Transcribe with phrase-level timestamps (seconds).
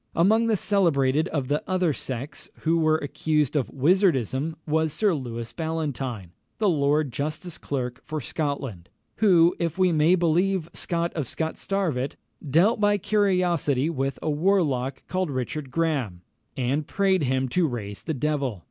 [0.15, 5.53] Among the celebrated of the other sex who were accused of wizardism was Sir Lewis
[5.53, 12.15] Ballantyne, the Lord Justice Clerk for Scotland, who, if we may believe Scot of Scotstarvet,
[12.43, 16.21] "dealt by curiosity with a warlock called Richard Grahame,"
[16.57, 18.59] and prayed him to raise the devil.